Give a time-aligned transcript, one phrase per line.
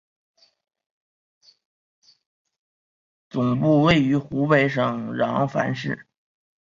[3.29, 6.07] 总部位于湖北省襄樊市。